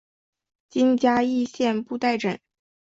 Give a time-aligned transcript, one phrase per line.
[0.67, 2.39] 今嘉义县布袋镇。